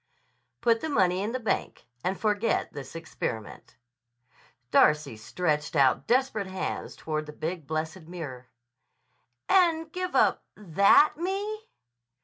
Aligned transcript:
"Put 0.61 0.81
the 0.81 0.89
money 0.89 1.21
in 1.21 1.31
the 1.31 1.39
bank. 1.39 1.85
And 2.03 2.19
forget 2.19 2.73
this 2.73 2.95
experiment." 2.95 3.75
Darcy 4.71 5.15
stretched 5.15 5.75
out 5.75 6.07
desperate 6.07 6.47
hands 6.47 6.95
toward 6.95 7.27
the 7.27 7.33
big, 7.33 7.67
blessed 7.67 8.07
mirror. 8.07 8.49
"And 9.47 9.91
give 9.91 10.15
up 10.15 10.43
that 10.55 11.17
Me?" 11.17 11.69